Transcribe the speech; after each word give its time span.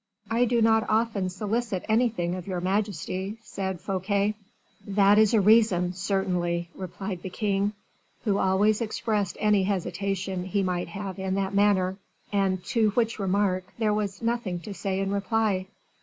"I 0.31 0.45
do 0.45 0.63
not 0.63 0.89
often 0.89 1.29
solicit 1.29 1.85
anything 1.87 2.33
of 2.33 2.47
your 2.47 2.59
majesty," 2.59 3.37
said 3.43 3.79
Fouquet. 3.79 4.33
"That 4.87 5.19
is 5.19 5.35
a 5.35 5.39
reason, 5.41 5.93
certainly," 5.93 6.69
replied 6.73 7.21
the 7.21 7.29
king, 7.29 7.73
who 8.23 8.39
always 8.39 8.81
expressed 8.81 9.37
any 9.39 9.61
hesitation 9.65 10.45
he 10.45 10.63
might 10.63 10.87
have 10.87 11.19
in 11.19 11.35
that 11.35 11.53
manner, 11.53 11.97
and 12.33 12.63
to 12.63 12.89
which 12.95 13.19
remark 13.19 13.71
there 13.77 13.93
was 13.93 14.23
nothing 14.23 14.59
to 14.61 14.73
say 14.73 14.99
in 15.01 15.11
reply. 15.11 15.67